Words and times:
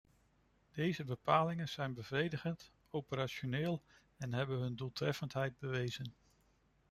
Deze 0.73 1.03
bepalingen 1.03 1.69
zijn 1.69 1.93
bevredigend, 1.93 2.71
operationeel 2.89 3.81
en 4.17 4.33
hebben 4.33 4.59
hun 4.59 4.75
doeltreffendheid 4.75 5.59
bewezen. 5.59 6.13